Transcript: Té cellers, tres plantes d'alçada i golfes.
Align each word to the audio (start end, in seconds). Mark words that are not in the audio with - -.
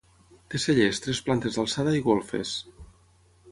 Té 0.53 0.61
cellers, 0.63 1.01
tres 1.03 1.19
plantes 1.27 1.59
d'alçada 1.61 1.95
i 1.99 2.03
golfes. 2.09 2.57